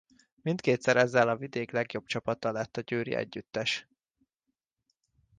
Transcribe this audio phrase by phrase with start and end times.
[0.41, 3.87] Mindkétszer ezzel a vidék legjobb csapata lett a győri együttes.